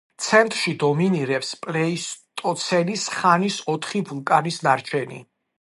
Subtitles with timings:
[0.27, 5.25] ცენტრში დომინირებს პლეისტოცენის ხანის ოთხი ვულკანის ნარჩენი.